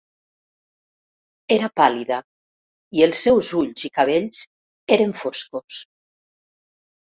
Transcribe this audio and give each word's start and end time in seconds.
Era 1.55 1.69
pàl·lida, 1.81 2.17
i 3.01 3.05
els 3.09 3.21
seus 3.27 3.53
ulls 3.61 3.87
i 3.93 3.95
cabells 4.01 4.43
eren 4.99 5.17
foscos. 5.23 5.83